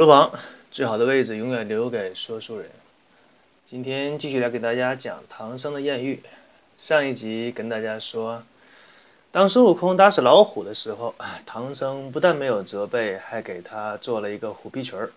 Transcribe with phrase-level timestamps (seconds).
[0.00, 0.32] 五路旁
[0.70, 2.70] 最好的位置永远留给说书人。
[3.66, 6.22] 今天继续来给大家讲唐僧的艳遇。
[6.78, 8.42] 上一集跟大家说，
[9.30, 15.12] 当孙悟空打死老虎的时候，唐僧不但没有责备，还给他做了一个虎皮裙儿。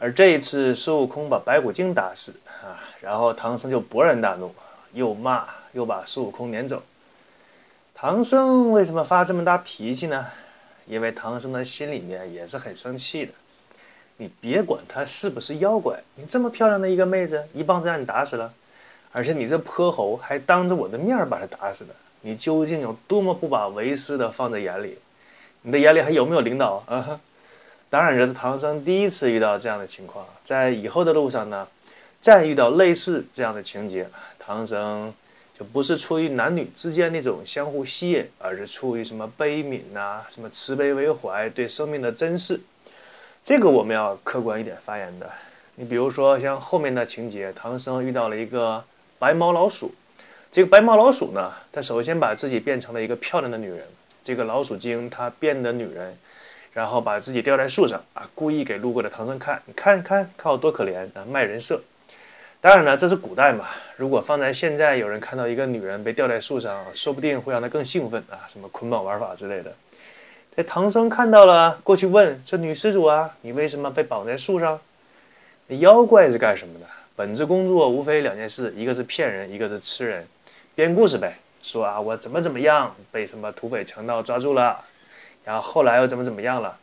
[0.00, 4.52] 而这一次，孙悟空把白骨精打死啊，然后唐僧就勃然大怒，
[4.94, 6.82] 又骂又把孙悟空撵走。
[7.94, 10.26] 唐僧为什么发这么大脾气呢？
[10.88, 13.32] 因为唐僧的心里面也是很生气的。
[14.22, 18.54] 你别管他是不是妖怪，你这么漂亮的一个妹子，一棒子让你打死了，
[19.10, 24.96] 而且你这泼猴还当着我的面把她打死的，你究竟有多么不把为师的放在眼里？
[25.62, 27.20] 你的眼里还有没有领导啊？
[27.90, 31.66] 当然，这是唐僧第一次遇到这样的情况，在以后的路上呢，
[32.20, 35.12] 再遇到类似这样的情节，唐僧
[35.58, 42.60] 就不是出于男女之间那种相互吸引，而是出于什么悲悯呐、什么慈悲为怀，对生命的珍视。
[43.44, 45.28] 这个我们要客观一点发言的。
[45.74, 48.84] 你比如说像后面的情节，唐僧遇到了一个
[49.18, 49.92] 白毛老鼠，
[50.52, 53.84] 这个白毛老鼠呢，它首先把自己变成了一个漂亮的女人，
[54.22, 56.16] 这个老鼠精它变的女人，
[56.72, 61.82] 然后把自己吊在树上啊，故意给路过的唐僧看，你看看看我多可怜啊，卖人设。
[62.60, 63.66] 当然了，这是古代嘛，
[63.96, 69.74] 如果放在现在，有人看到一个女人被吊在树上，说不定会让他更兴奋啊，什么捆绑玩法之类的。
[70.54, 74.78] 这唐僧看到了，过去问说：“女施主啊，你为什么被绑在树上？”
[75.68, 76.86] 那妖怪是干什么的？
[77.16, 80.26] 本职工作无非两件事，一个是骗人，一个是吃人，
[80.74, 81.38] 编故事呗。
[81.62, 84.84] 说啊，我怎么怎么样，被什么土匪强盗抓住了，
[85.42, 86.76] 然后后来又怎么怎么样了。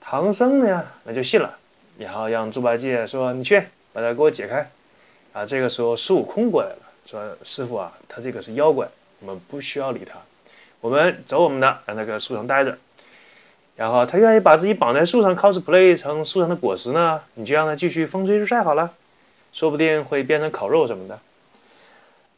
[0.00, 1.58] 唐僧呢，那就信了，
[1.98, 3.60] 然后让猪八戒说：“你去
[3.92, 4.70] 把他给我解开。”
[5.34, 8.86] 啊，这个时候孙悟空过来了，说：“师傅啊，他这个是妖怪，
[9.18, 10.16] 我们不需要理他。”
[10.80, 12.78] 我们走我们的，让那个树上待着。
[13.76, 18.92] 然后他愿意把自己绑在树上，cosplay 成树上的果实呢，你就让他继续风吹日晒好了，
[19.52, 21.18] 说不定会变成烤肉什么的。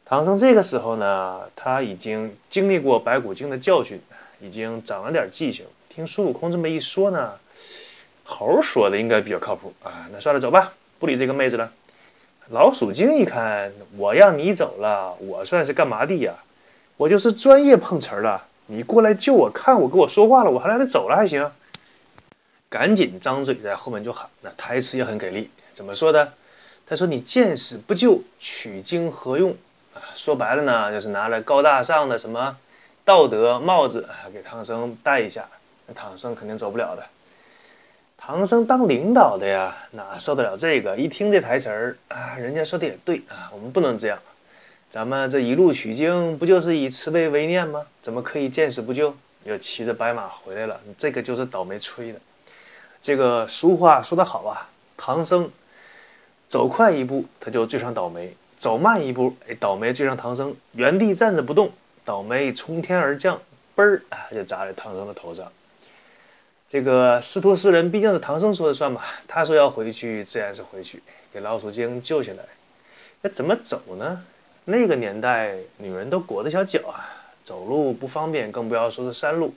[0.04, 4.00] 唐僧这个时候呢，他已经经历过白骨精的教训，
[4.40, 5.64] 已经长了点记性。
[5.88, 7.34] 听孙悟空这么一说呢，
[8.24, 10.08] 猴说的应该比较靠谱啊。
[10.12, 11.72] 那算了，走吧，不理这个妹子了。
[12.50, 16.34] 老鼠精一看，我让你走了，我算是干嘛的呀？
[17.00, 21.50] 我就是专业碰瓷儿了，你过来救我，看我跟我说话了，我还让你走了还行。
[22.68, 26.34] 赶紧张嘴在后面就喊，那台词也很给力，怎么说的？
[26.86, 29.56] 他说：“你见死不救，取经何用？”
[29.96, 32.58] 啊，说白了呢，就是拿了高大上的什么
[33.02, 35.48] 道德帽子啊，给唐僧戴一下，
[35.86, 37.02] 那唐僧肯定走不了的。
[38.18, 40.94] 唐僧当领导的呀，哪受得了这个？
[40.98, 44.18] 一听这台词儿啊，人家说的也对啊，我们不能这样。
[44.90, 47.86] 咱们这一路取经，不就是以慈悲为念吗？
[48.02, 49.14] 怎么可以见死不救？
[49.44, 52.20] 又骑着白马回来了，这个就是倒霉催的。
[53.00, 55.48] 这个俗话说得好啊，唐僧
[56.48, 61.70] 走快一步，他就追上倒霉；走慢一步，哎，倒霉追上唐僧，原地站着不动，
[62.04, 63.40] 倒霉从天而降，
[63.76, 65.52] 嘣儿啊，就砸在唐僧的头上。
[66.66, 71.00] 这个师徒四人毕竟是唐僧说了算嘛，他说要回去，自然是回去，
[71.32, 72.44] 给老鼠精救下来。
[73.22, 74.24] 那怎么走呢？
[74.70, 77.02] 那个年代，女人都裹着小脚啊，
[77.42, 79.52] 走路不方便，更不要说是山路。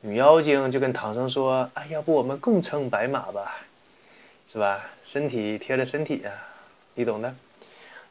[0.00, 3.58] 女妖精就跟唐僧说：“哎，要不我们共乘白马吧，
[4.50, 4.84] 是吧？
[5.04, 6.32] 身体贴着身体呀，
[6.94, 7.32] 你懂的。”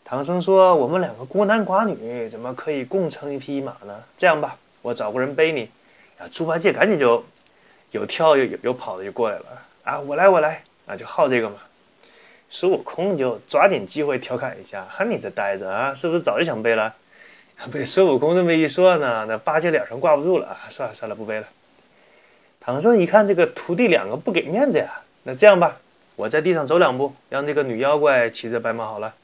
[0.05, 4.01] 唐僧说：“我们两个孤男寡女，怎么可以共乘一匹马呢？
[4.15, 5.69] 这样吧，我找个人背你。”
[6.17, 7.21] 啊，猪八戒赶紧就
[7.91, 9.45] 有跳有有有跑的就过来了
[9.83, 9.99] 啊！
[9.99, 11.57] 我来我来啊，就好这个嘛。
[12.55, 16.93] 孙悟空就抓紧机会调侃一下：“哈，你这呆子啊，是不是早就想背了？”
[17.73, 20.69] 被孙悟空这么一说呢，那八戒脸上挂不住了啊！
[20.69, 21.47] 算了算了，不背了。
[22.59, 25.79] 唐僧一看这个徒弟两个不给面子呀，那这样吧，
[26.15, 29.15] 我在地上走两步，让这个女妖怪骑着白马好了。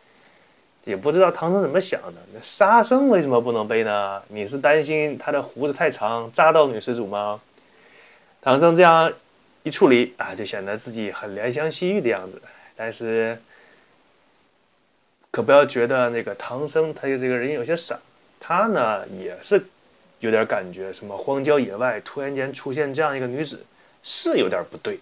[0.85, 4.23] 也不知道唐僧怎么想的，那沙僧为什么不能背呢？
[4.29, 7.39] 你是担心他的胡子太长扎到女施主吗？
[8.41, 9.13] 唐僧这样
[9.61, 12.41] 一处理啊，就显得自己很怜香惜玉的样子。
[12.81, 13.37] 但是
[15.31, 17.99] 可不要觉得那个唐僧他这个人有些傻，
[18.39, 19.61] 他呢也是
[20.21, 23.65] 有点感觉，什么荒郊野外突然间出现这样一个女子
[24.01, 24.97] 是有点不对。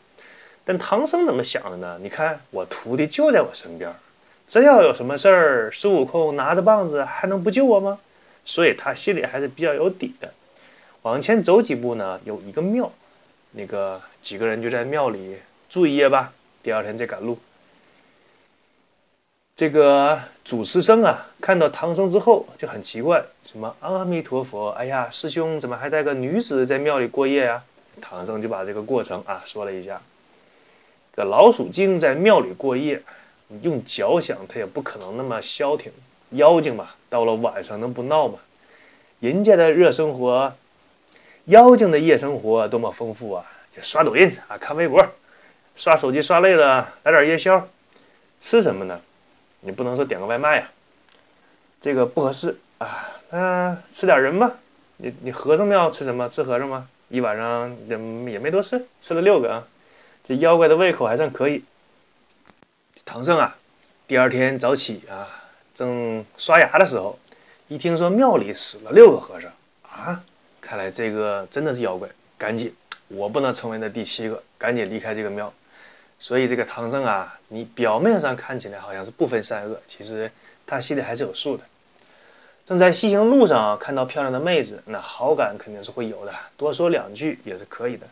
[0.65, 2.00] 但唐僧怎么想的呢？
[2.01, 3.94] 你看我徒弟就在我身边。
[4.47, 8.00] 真要有什么事儿，孙悟空拿着棒子还能不救我吗？
[8.44, 10.33] 所以他心里还是比较有底的。
[11.03, 12.91] 往前走几步呢，有一个庙，
[13.51, 15.38] 那个几个人就在庙里
[15.69, 16.33] 住一夜吧，
[16.63, 17.38] 第二天再赶路。
[19.57, 27.63] 这个主持生啊，看到唐僧之后就很奇怪，什么阿弥陀佛，哎呀，师兄怎么还带个女子在庙里过夜呀？
[28.00, 30.00] 唐僧就把这个过程啊说了一下。
[31.15, 33.01] 这老鼠精在庙里过夜。
[33.63, 35.92] 用脚想，他也不可能那么消停。
[36.31, 38.38] 妖精嘛，到了晚上能不闹吗？
[39.19, 40.54] 人家的热生活，
[41.45, 43.44] 妖精的夜生活多么丰富啊！
[43.71, 45.04] 就刷抖音啊，看微博，
[45.75, 47.68] 刷手机刷累了，来点夜宵。
[48.38, 49.01] 吃什么呢？
[49.67, 50.71] 你不能说点个外卖呀，
[51.81, 53.09] 这个不合适啊。
[53.29, 54.57] 那吃点人吧。
[54.95, 56.29] 你你和尚庙吃什么？
[56.29, 56.87] 吃和尚吗？
[57.09, 59.67] 一晚上也也没多吃，吃了六个啊。
[60.23, 61.65] 这妖怪的胃口还算可以。
[63.05, 63.57] 唐僧啊，
[64.07, 65.27] 第二天早起啊，
[65.73, 67.19] 正刷牙的时候，
[67.67, 69.51] 一听说庙里死了六个和尚
[69.83, 70.23] 啊，
[70.61, 72.73] 看来这个真的是妖怪，赶紧，
[73.09, 75.53] 我不能成为那第七个，赶紧离开这个庙。
[76.19, 80.31] 所以这个唐僧啊，你表面上看起来好像是不分善恶，其实
[80.65, 81.63] 他心里还是有数的。
[82.65, 88.07] 正在西行路上看到漂亮的妹子，那好感肯定是会有的，多说两句也是可以的。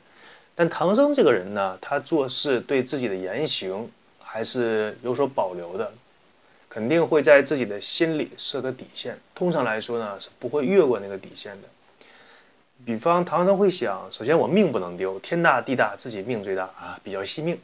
[0.53, 3.89] 但唐僧这个人呢，他做事对自己的言行。
[4.27, 5.93] 还是有所保留的，
[6.67, 9.17] 肯定会在自己的心里设个底线。
[9.33, 11.67] 通常来说呢，是不会越过那个底线的。
[12.83, 17.57] 比方唐僧会想：首先我命不能丢，天大地大，自己命最大啊，比较惜命。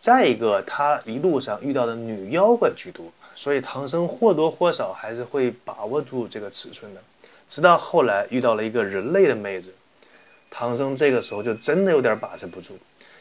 [0.00, 7.02] 再一个，他一路上遇到的女妖怪居多，所以唐僧或多或少还是会把握住这个尺寸的。
[7.46, 9.74] 直到后来遇到了一个人类的妹子，
[10.50, 12.78] 唐僧这个时候就真的有点把持不住。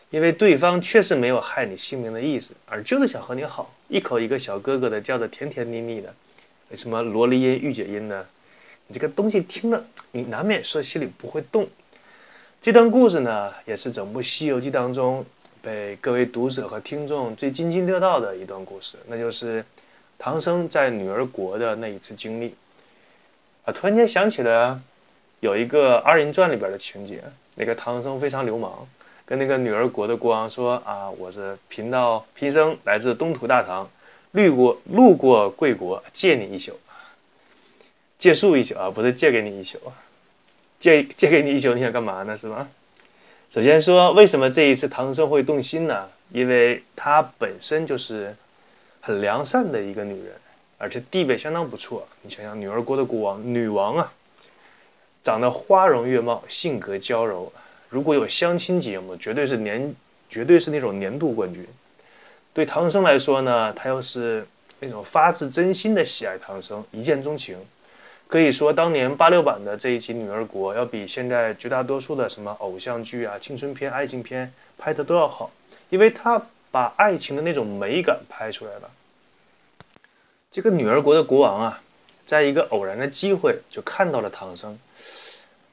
[0.09, 6.13] 因为对方确实没有害你性命的意思，而就是想和你好，一口一个小哥哥的叫的甜甜蜜蜜的，
[6.75, 8.25] 什么萝莉音、御姐音呢？
[8.87, 11.67] 你这个东西听了，你难免说心里不会动。
[12.61, 15.25] 这段故事呢，也是整部《西游记》当中
[15.67, 19.65] 被各位读者和听众最津津乐道的一段故事，那就是
[20.17, 22.55] 唐僧在女儿国的那一次经历。
[23.65, 24.81] 啊，突然间想起了
[25.41, 27.21] 有一个二人转里边的情节，
[27.55, 28.87] 那个唐僧非常流氓。
[29.25, 33.89] 跟那个女儿国的国王说啊，我是贫道贫僧来自东土大唐，
[34.31, 36.79] 路过路过贵国，借你一宿，
[38.17, 39.77] 借宿一宿啊，不是借给你一宿，
[40.79, 42.37] 借借给你一宿，你想干嘛呢？
[42.37, 42.69] 是吧？
[43.49, 46.09] 首先说，为什么这一次唐僧会动心呢？
[46.31, 48.35] 因为她本身就是
[48.99, 50.33] 很良善的一个女人，
[50.77, 52.05] 而且地位相当不错。
[52.21, 54.11] 你想想，女儿国的国王，女王啊，
[55.23, 57.51] 长得花容月貌，性格娇柔。
[57.87, 59.95] 如果有相亲节目，绝对是年，
[60.27, 61.65] 绝对是那种年度冠军。
[62.53, 64.45] 对唐僧来说呢，他又是
[64.81, 67.57] 那种发自真心的喜爱唐僧，一见钟情。
[68.27, 75.49] 可以说，当年八六版的这一集《女儿国》要比现在绝大多数的什么偶像剧啊、青春片、爱情片拍的都要好，
[75.89, 78.91] 因为他把爱情的那种美感拍出来了。
[80.51, 81.81] 这个女儿国的国王啊，
[82.25, 84.77] 在一个偶然的机会就看到了唐僧。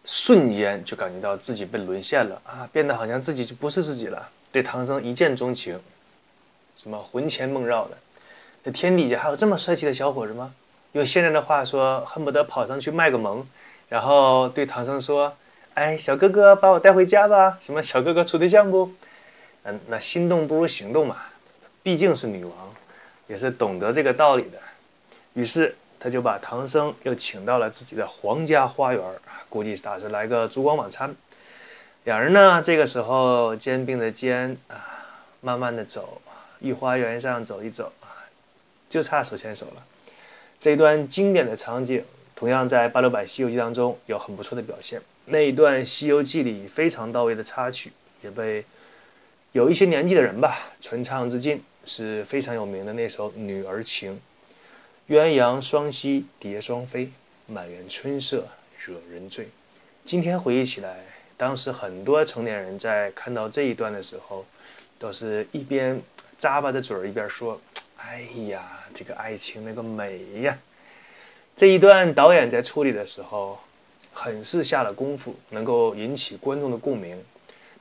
[0.05, 5.81] 瞬间就感觉到自己被沦陷了啊，变得好像自己就不是自己了，对唐僧一见钟情，
[6.77, 7.97] 什么魂牵梦绕的。
[8.63, 10.55] 这天底下还有这么帅气的小伙子吗？
[10.95, 13.47] 用现在的话说，恨不得跑上去卖个萌，
[13.89, 15.37] 然后对唐僧说
[15.75, 18.91] ：“哎，小哥哥，把我带回家吧。”什么小哥哥处对象不？
[19.63, 21.19] 嗯，那心动不如行动嘛，
[21.85, 22.75] 毕竟是女王，
[23.29, 24.59] 也是懂得这个道理的。
[25.35, 25.77] 于是。
[25.97, 29.03] 他就把唐僧又请到了自己的皇家花园，
[29.49, 31.17] 估计是打算来个烛光晚餐。
[32.03, 34.77] 两人呢，这个时候肩并着肩啊，
[35.41, 36.21] 慢慢的走，
[36.61, 38.29] 御花园上走一走啊，
[38.87, 39.83] 就差手牵手了。
[40.59, 45.03] 这一段经典的场景，同样在八六版《西游记》当中有很不错的表现。
[45.27, 47.93] 那一段《西游记》里非常到位的插曲，
[48.23, 48.65] 也被
[49.53, 54.21] 有一些年纪的人吧传唱至今，是非常有名的那首《女儿情》。
[55.13, 57.11] 鸳鸯双栖蝶双飞，
[57.47, 59.49] 满园春色惹人醉。
[60.03, 61.05] 今天回忆起来，
[61.37, 64.47] 当时很多成年人在看到这一段的时候，
[64.99, 66.01] 都是一边
[66.39, 67.61] 咂巴着嘴儿一边说
[68.07, 70.59] ：“哎呀，这个爱情那个美呀！”
[71.57, 73.59] 这一段导演在处理的时候，
[74.13, 77.25] 很是下了功夫，能够引起观众的共鸣，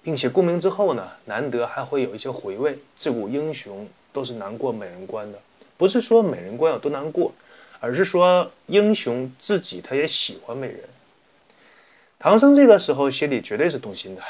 [0.01, 2.79] 并且共鸣之后呢，难得还会有一些回味。
[2.95, 5.37] 自古英雄都是难过美人关的，
[5.77, 7.33] 不是说美人关有多难过，
[7.81, 10.79] 而是说英雄自己他也喜欢美人。
[12.17, 14.21] 唐僧这个时候心里绝对是动心的。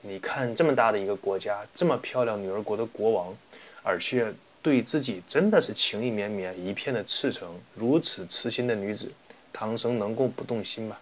[0.00, 3.36] 你看这么大的一个国家，这么漂亮女儿国的国王，
[3.82, 4.32] 而且。
[4.62, 9.10] 对自己真的是情意绵绵，一片的赤诚，如此痴心的女子，
[9.52, 10.96] 唐僧能够不动心吗？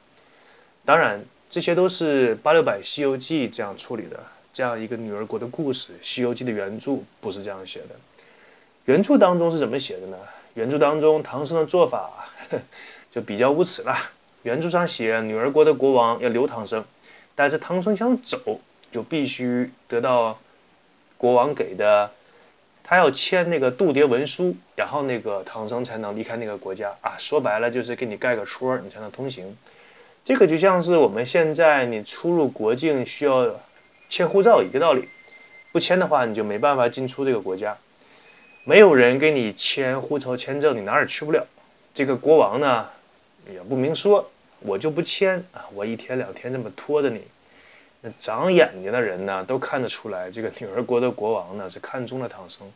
[0.83, 4.19] 当然，这些都是八六版《西游记》这样处理的。
[4.51, 7.89] 这样一个女儿国的故事，《西游记》的原著不是这样写的。
[8.87, 10.17] 原著当中是怎么写的呢？
[10.55, 12.11] 原著当中，唐僧的做法
[13.11, 13.95] 就比较无耻了。
[14.43, 16.83] 原著上写，女儿国的国王要留唐僧，
[17.35, 18.59] 但是唐僧想走，
[18.91, 20.41] 就必须得到
[21.19, 22.11] 国王给的。
[22.83, 27.15] 他要签那个渡牒文书，然后那个唐僧才能离开那个国家啊。
[27.19, 29.57] 说白了就是给你盖个戳，你才能通行。
[30.25, 33.61] 这个就像是我们现在你出入国境需要
[34.09, 35.09] 签护照一个道理，
[35.73, 37.77] 不签的话你就没办法进出这个国家。
[38.65, 41.47] 没有人给你签护照签证，你哪儿也去不了。
[41.95, 42.87] 这个国王呢
[43.53, 47.23] 也不明说，我就不签啊，我一天两天这么拖着你。
[48.03, 52.71] 那长眼睛的人呢，都看得出来，这个女儿国的国王呢是看中了唐僧。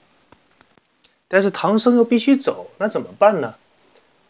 [1.26, 3.54] 但是唐僧又必须走，那怎么办呢？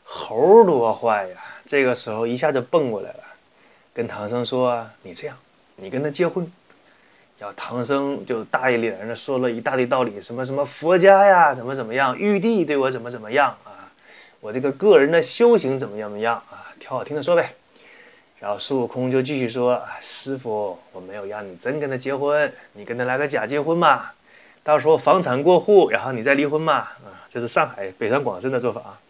[0.05, 1.37] 猴多坏呀！
[1.67, 3.21] 这个时候一下就蹦过来了，
[3.93, 5.37] 跟唐僧说：“你这样，
[5.77, 6.51] 你跟他结婚。”
[7.37, 13.91] 然后唐僧就大义凛然的说了一大堆道理，什么什么佛家呀，怎么怎么样，玉帝对我怎么怎么样啊，
[14.41, 17.55] 我这个个人的修行怎么样怎么样啊，挑好听的说呗。
[18.45, 24.11] 然后孙悟空就继续说：“师傅，我没有让你真跟他结婚，你跟他来个假结婚嘛，
[24.63, 26.75] 到时候房产过户，然后你再离婚嘛。”
[27.09, 29.01] 啊，这是上海北上广深的做法啊。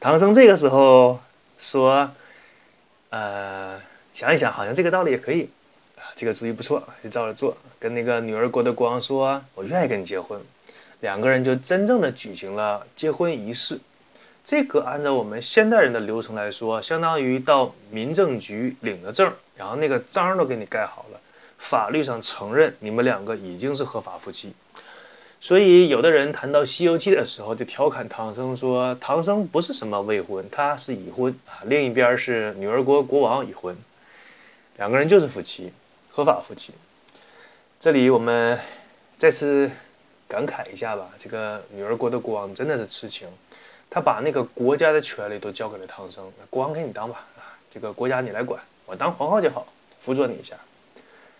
[0.00, 1.20] 唐僧这个时候
[1.56, 2.10] 说
[3.10, 3.80] ：“呃，
[4.12, 5.48] 想一想，好像这个道理也可以
[5.94, 7.56] 啊，这个主意不错，就照着做。
[7.78, 10.36] 跟那个女儿国的国王说，我愿意跟你结婚。”
[10.98, 13.78] 两个人就真正的举行了结婚仪式。
[14.50, 21.20] 这个按照我们现代人的流程来说，相当于到民政局领了证，然后那个章都给你盖好了，
[21.58, 24.54] 法律上承认你们两个已经是合法夫妻。
[25.38, 33.76] 所以有的人谈到《西游记》的时候，就调侃唐僧说：“唐僧不是什么未婚，他是已婚啊。”另一边是女儿国国王已婚，
[34.78, 35.70] 两个人就是夫妻，
[36.10, 36.72] 合法夫妻。
[37.78, 38.58] 这里我们
[39.18, 39.70] 再次
[40.26, 43.28] 感慨一下吧，这个女儿国的国王真的是痴情。
[43.90, 49.66] 他把那个国家的权利都交给了唐僧，国王给你当吧，啊，这个国家你来管，我当皇后就好，
[49.98, 50.56] 辅佐你一下。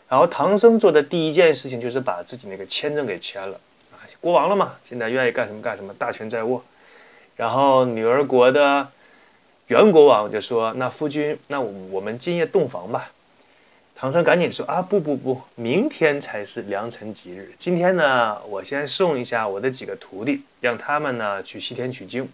[0.08, 3.60] 然后唐僧做的第一件事情就是把自己那个签证给签了，
[3.92, 6.64] 啊，国王了嘛，现在愿意干什么干什么，大权在握。
[7.36, 8.88] 然后女儿国的
[9.66, 13.12] 原国王就说：“那夫君，那我们今夜洞房吧。”
[13.94, 17.52] 唐僧赶紧说：“啊，不不不，明天才是良辰吉日。
[17.58, 22.28] 今天呢，我先送一下我的几个徒弟，让他们呢去西天取经，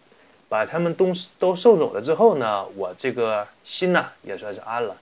[0.48, 4.96] 把他们都都送走了之后呢，我这个心呢也算是安了，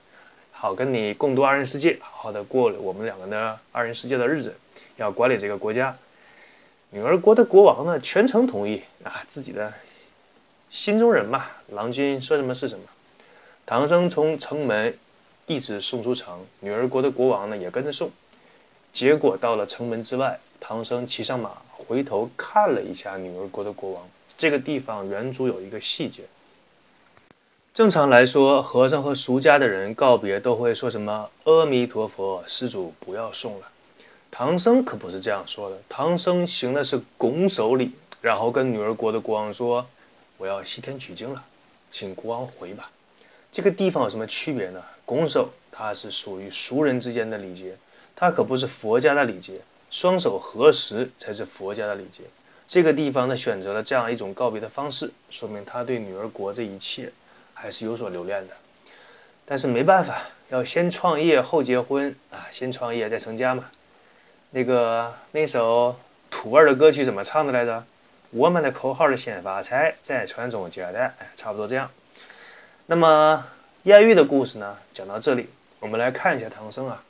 [0.51, 4.55] 好跟你共度二人世界，好好的过我们两个的二人世界的日子，
[4.97, 5.95] 要管理这个国家。
[6.89, 9.73] 女儿国的国王呢，全程同意啊，自己的
[10.69, 12.85] 心中人嘛，郎君说什么是什么。
[13.65, 14.97] 唐僧从城门。
[15.45, 18.09] 一直送出城，女儿国的国王呢也跟着送。
[18.93, 24.07] 结果到了城门之外，唐僧骑上马，回头看了一下女儿国的国王。
[24.43, 26.23] 这个地方原著有一个细节。
[27.73, 33.69] 正常来说，和尚和俗家的人告别都会说什么“阿弥陀佛，施主不要送了”。
[34.29, 39.87] 唐僧可不是这样说的，唐僧行的是拱手礼，然后跟女儿国的国王说
[40.35, 41.41] ：“我要西天取经了，
[41.89, 42.91] 请国王回吧。”
[43.49, 44.83] 这个地方有什么区别呢？
[45.05, 47.77] 拱手，它是属于俗人之间的礼节，
[48.13, 49.61] 它可不是佛家的礼节。
[49.89, 52.23] 双手合十才是佛家的礼节。
[52.73, 57.13] 这个地方呢，选择了这样一种告别的方式，说明他对女儿国这一切
[57.53, 58.55] 还是有所留恋的。
[59.45, 63.65] 但是没办法，要先创业后结婚啊，先创业再成家嘛。
[64.49, 65.95] 那个那首
[66.31, 67.85] 土味的歌曲怎么唱的来着？
[68.31, 71.91] 我们的口号是先发财，再传宗接代，差不多这样。
[72.87, 73.45] 那么
[73.83, 75.47] 艳遇的故事呢，讲到这里，
[75.79, 77.03] 我们来看一下唐僧啊。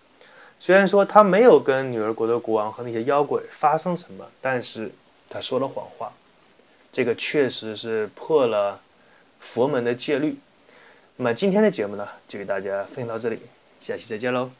[0.60, 4.91] 虽然说他没有跟女儿国的国王和那些妖怪发生什么，但是
[5.34, 6.13] 他说了谎话，
[6.92, 8.80] 这个确实是破了
[9.40, 10.38] 佛门的戒律。
[11.16, 13.40] 那么今天的节目呢，就给大家分享到这里，
[13.80, 14.52] 下期再见喽。